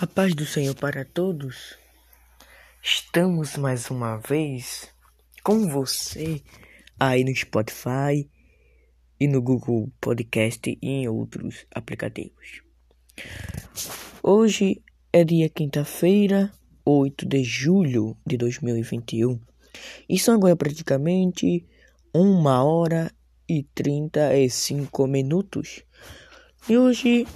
[0.00, 1.76] A paz do Senhor para todos.
[2.82, 4.88] Estamos mais uma vez
[5.44, 6.40] com você
[6.98, 8.26] aí no Spotify
[9.20, 12.62] e no Google Podcast e em outros aplicativos.
[14.22, 14.82] Hoje
[15.12, 16.50] é dia quinta-feira,
[16.82, 19.38] 8 de julho de 2021
[20.08, 21.66] e são agora praticamente
[22.14, 23.12] uma hora
[23.46, 25.82] e 35 minutos.
[26.66, 27.26] E hoje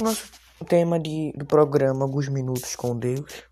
[0.00, 3.44] nosso o tema de, do programa Alguns Minutos com Deus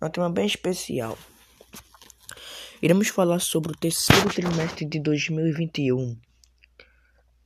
[0.00, 1.18] é um tema bem especial.
[2.80, 6.16] Iremos falar sobre o terceiro trimestre de 2021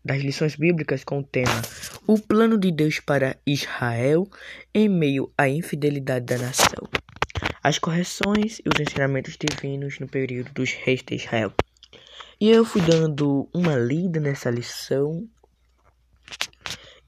[0.05, 1.63] das lições bíblicas com o tema
[2.07, 4.29] O plano de Deus para Israel
[4.75, 6.89] em meio à infidelidade da nação.
[7.63, 11.53] As correções e os ensinamentos divinos no período dos reis de Israel.
[12.41, 15.29] E eu fui dando uma lida nessa lição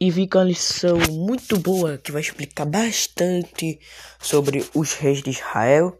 [0.00, 3.78] e vi com uma lição muito boa que vai explicar bastante
[4.18, 5.98] sobre os reis de Israel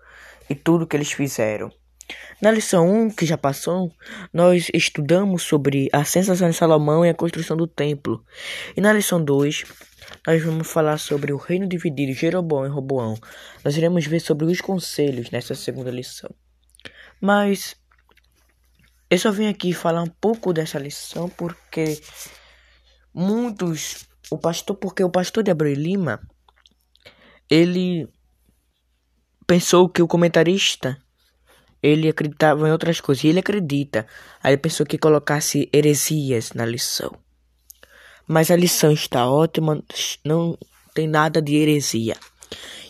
[0.48, 1.70] e tudo que eles fizeram.
[2.40, 3.94] Na lição 1, que já passou,
[4.32, 8.24] nós estudamos sobre a sensação de Salomão e a construção do templo.
[8.74, 9.64] E na lição 2,
[10.26, 13.16] nós vamos falar sobre o reino dividido, Jeroboão e Roboão.
[13.62, 16.30] Nós iremos ver sobre os conselhos nessa segunda lição.
[17.20, 17.76] Mas
[19.10, 22.00] eu só vim aqui falar um pouco dessa lição porque
[23.12, 26.20] muitos o pastor porque o pastor de Abreu Lima
[27.48, 28.08] ele
[29.46, 30.96] pensou que o comentarista
[31.82, 34.06] ele acreditava em outras coisas e ele acredita.
[34.42, 37.10] Aí ele pensou que colocasse heresias na lição.
[38.28, 39.82] Mas a lição está ótima
[40.24, 40.56] não
[40.94, 42.16] tem nada de heresia.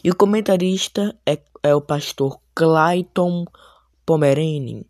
[0.02, 3.46] E o comentarista é, é o pastor Clayton
[4.04, 4.82] Pomeranian.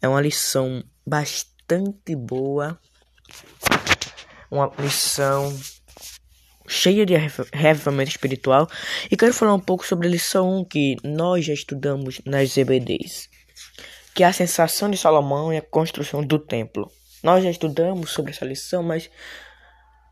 [0.00, 2.78] É uma lição bastante boa
[4.54, 5.52] uma lição
[6.66, 7.14] cheia de
[7.52, 8.68] reavivamento espiritual
[9.10, 13.28] e quero falar um pouco sobre a lição 1 que nós já estudamos nas EBDs,
[14.14, 16.90] que é a sensação de Salomão e a construção do templo.
[17.22, 19.10] Nós já estudamos sobre essa lição, mas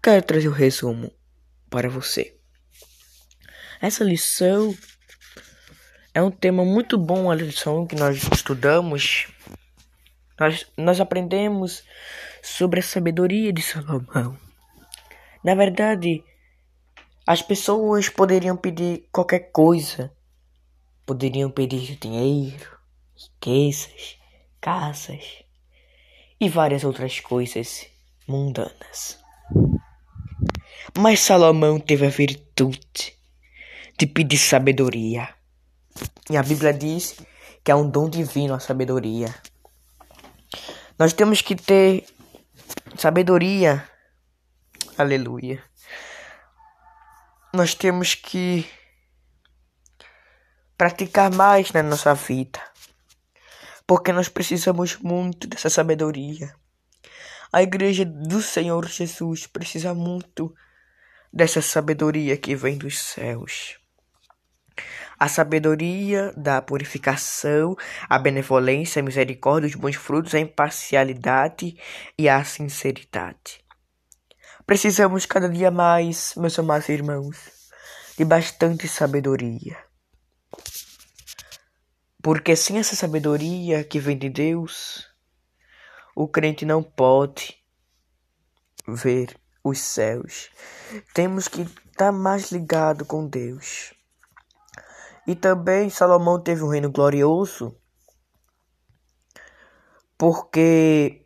[0.02, 1.12] quero trazer o resumo
[1.70, 2.36] para você.
[3.80, 4.76] Essa lição
[6.14, 9.28] é um tema muito bom, a lição que nós estudamos.
[10.38, 11.84] Nós, nós aprendemos
[12.42, 14.36] sobre a sabedoria de Salomão.
[15.44, 16.24] Na verdade,
[17.24, 20.12] as pessoas poderiam pedir qualquer coisa.
[21.06, 22.76] Poderiam pedir dinheiro,
[23.16, 24.18] riquezas,
[24.60, 25.44] casas
[26.40, 27.86] e várias outras coisas
[28.26, 29.18] mundanas.
[30.98, 33.16] Mas Salomão teve a virtude
[33.98, 35.28] de pedir sabedoria.
[36.28, 37.16] E a Bíblia diz
[37.62, 39.32] que é um dom divino a sabedoria.
[40.98, 42.04] Nós temos que ter
[43.02, 43.84] sabedoria.
[44.96, 45.60] Aleluia.
[47.52, 48.64] Nós temos que
[50.78, 52.60] praticar mais na nossa vida.
[53.88, 56.54] Porque nós precisamos muito dessa sabedoria.
[57.52, 60.54] A igreja do Senhor Jesus precisa muito
[61.32, 63.81] dessa sabedoria que vem dos céus
[65.22, 67.76] a sabedoria da purificação,
[68.08, 71.78] a benevolência, a misericórdia, os bons frutos, a imparcialidade
[72.18, 73.64] e a sinceridade.
[74.66, 77.36] Precisamos cada dia mais, meus amados irmãos,
[78.18, 79.78] de bastante sabedoria.
[82.20, 85.08] Porque sem essa sabedoria que vem de Deus,
[86.16, 87.62] o crente não pode
[88.88, 90.50] ver os céus.
[91.14, 93.94] Temos que estar mais ligado com Deus.
[95.26, 97.76] E também Salomão teve um reino glorioso,
[100.18, 101.24] porque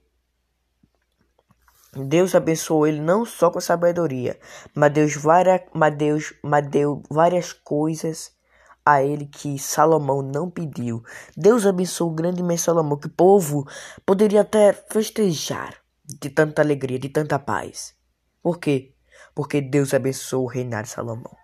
[1.94, 4.38] Deus abençoou ele não só com sabedoria,
[4.74, 8.36] mas Deus, várias, mas Deus mas deu várias coisas
[8.84, 11.02] a ele que Salomão não pediu.
[11.36, 13.66] Deus abençoou grandemente Salomão, que o povo
[14.04, 15.74] poderia até festejar
[16.04, 17.94] de tanta alegria, de tanta paz.
[18.40, 18.94] Por quê?
[19.34, 21.36] Porque Deus abençoou o reinado de Salomão.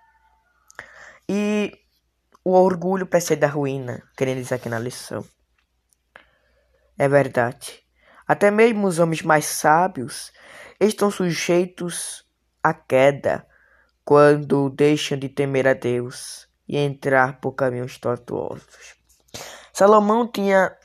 [1.29, 1.82] E
[2.45, 5.25] o orgulho precede a ruína, querendo dizer aqui na lição.
[6.99, 7.83] É verdade.
[8.27, 10.33] Até mesmo os homens mais sábios
[10.81, 12.25] estão sujeitos
[12.63, 13.47] à queda
[14.05, 18.97] quando deixam de temer a Deus e entrar por caminhos tortuosos.
[19.73, 20.77] Salomão tinha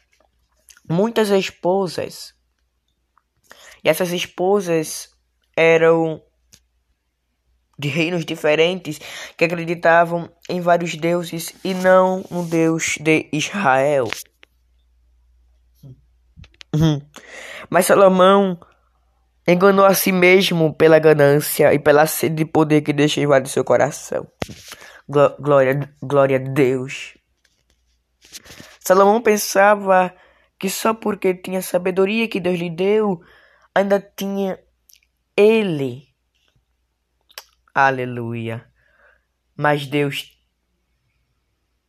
[0.90, 2.34] muitas esposas.
[3.84, 5.10] E essas esposas
[5.56, 6.22] eram
[7.78, 9.00] de reinos diferentes
[9.36, 14.08] que acreditavam em vários deuses e não no Deus de Israel.
[16.74, 17.02] Uhum.
[17.70, 18.60] Mas Salomão
[19.50, 23.64] Enganou a si mesmo pela ganância e pela sede de poder que deixa invadir seu
[23.64, 24.28] coração.
[25.08, 27.18] Glória, glória a Deus.
[28.82, 30.14] Salomão pensava
[30.60, 33.22] que só porque tinha sabedoria que Deus lhe deu,
[33.74, 34.60] ainda tinha
[35.34, 36.07] ele.
[37.80, 38.68] Aleluia.
[39.56, 40.36] Mas Deus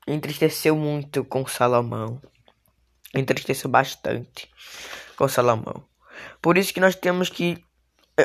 [0.07, 2.21] entristeceu muito com Salomão.
[3.15, 4.51] Entristeceu bastante
[5.17, 5.83] com Salomão.
[6.43, 7.65] Por isso que nós temos que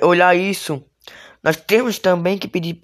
[0.02, 0.86] olhar isso.
[1.42, 2.82] Nós temos também que pedir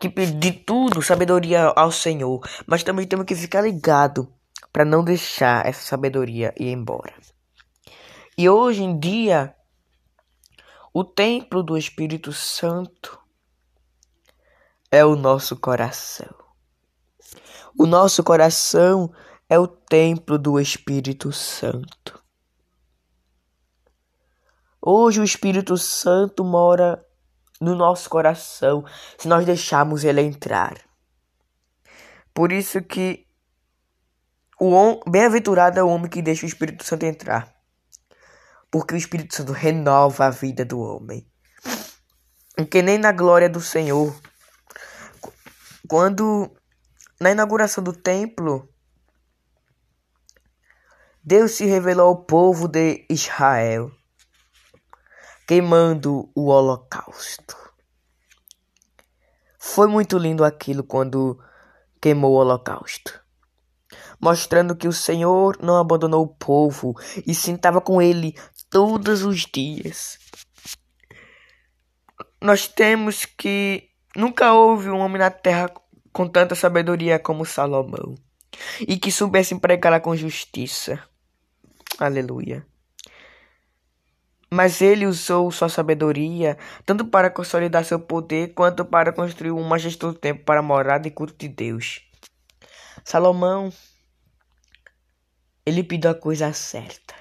[0.00, 4.26] que pedir tudo, sabedoria ao Senhor, mas também temos que ficar ligado
[4.72, 7.12] para não deixar essa sabedoria ir embora.
[8.38, 9.54] E hoje em dia,
[10.94, 13.21] o templo do Espírito Santo
[14.92, 16.28] é o nosso coração.
[17.78, 19.10] O nosso coração
[19.48, 22.22] é o templo do Espírito Santo.
[24.82, 27.02] Hoje o Espírito Santo mora
[27.58, 28.84] no nosso coração
[29.16, 30.76] se nós deixarmos ele entrar.
[32.34, 33.26] Por isso que
[34.60, 37.54] o bem-aventurado é o homem que deixa o Espírito Santo entrar.
[38.70, 41.26] Porque o Espírito Santo renova a vida do homem.
[42.70, 44.14] Que nem na glória do Senhor.
[45.92, 46.50] Quando
[47.20, 48.66] na inauguração do templo,
[51.22, 53.92] Deus se revelou ao povo de Israel
[55.46, 57.54] queimando o holocausto.
[59.58, 61.38] Foi muito lindo aquilo quando
[62.00, 63.22] queimou o holocausto,
[64.18, 66.94] mostrando que o Senhor não abandonou o povo
[67.26, 68.34] e sentava com ele
[68.70, 70.18] todos os dias.
[72.40, 75.68] Nós temos que nunca houve um homem na terra
[76.12, 78.14] com tanta sabedoria como Salomão
[78.80, 81.02] e que soubesse empregá-la com justiça.
[81.98, 82.66] Aleluia.
[84.50, 90.18] Mas ele usou sua sabedoria tanto para consolidar seu poder quanto para construir um majestoso
[90.18, 92.02] templo para morar de culto de Deus.
[93.02, 93.72] Salomão,
[95.64, 97.14] ele pediu a coisa certa.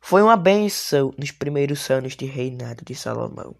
[0.00, 3.56] Foi uma benção nos primeiros anos de reinado de Salomão.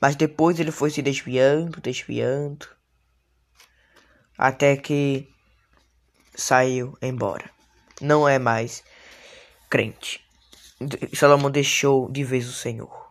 [0.00, 2.68] Mas depois ele foi se desviando, desviando,
[4.36, 5.28] até que
[6.34, 7.50] saiu embora.
[8.00, 8.84] Não é mais
[9.70, 10.24] crente.
[11.14, 13.06] Salomão deixou de vez o Senhor.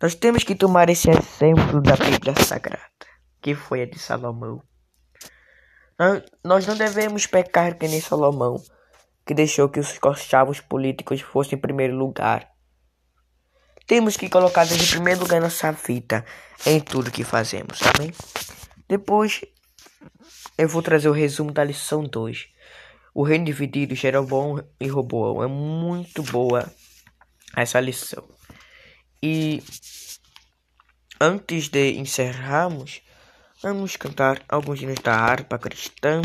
[0.00, 3.06] Nós temos que tomar esse exemplo da Bíblia Sagrada,
[3.40, 4.62] que foi a de Salomão.
[6.44, 8.62] Nós não devemos pecar que nem Salomão,
[9.26, 12.48] que deixou que os cochavos políticos fossem em primeiro lugar.
[13.88, 16.24] Temos que colocar Deus em primeiro lugar nossa vida
[16.64, 18.12] em tudo que fazemos, amém?
[18.88, 19.40] Depois
[20.56, 22.58] eu vou trazer o resumo da lição 2
[23.18, 25.42] o reino dividido, Jeroboão e Roboão.
[25.42, 26.72] É muito boa
[27.56, 28.22] essa lição.
[29.20, 29.60] E
[31.20, 33.02] antes de encerrarmos,
[33.60, 36.22] vamos cantar alguns hinos da harpa cristã.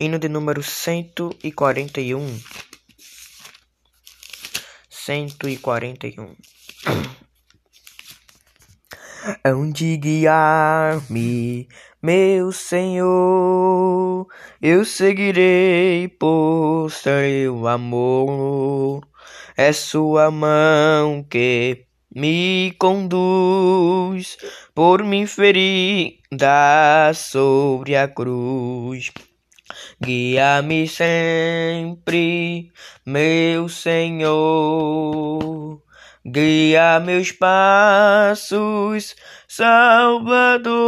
[0.00, 2.40] Hino de número 141.
[5.04, 6.36] 141.
[9.44, 11.68] Onde guiar-me
[12.00, 14.26] meu Senhor,
[14.60, 19.06] eu seguirei por seu amor.
[19.56, 21.84] É sua mão que
[22.14, 24.36] me conduz
[24.74, 29.12] por me ferir da sobre a cruz.
[30.04, 32.72] Guia-me sempre,
[33.06, 34.20] meu Senhor.
[36.26, 39.14] Guia meus passos,
[39.46, 40.82] Salvador.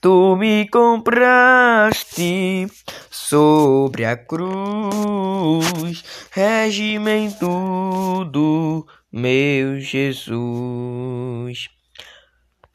[0.00, 2.66] Tu me compraste
[3.08, 11.68] sobre a cruz, regime em tudo, meu Jesus.